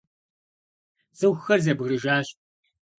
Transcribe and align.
ЦӀыхухэр 1.17 1.59
зэбгрыжащ. 1.65 2.27